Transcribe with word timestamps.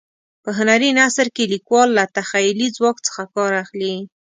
په 0.43 0.49
هنري 0.57 0.89
نثر 0.99 1.27
کې 1.35 1.51
لیکوال 1.53 1.89
له 1.97 2.05
تخیلي 2.17 2.67
ځواک 2.77 2.97
څخه 3.07 3.21
کار 3.33 3.51
اخلي. 3.63 3.95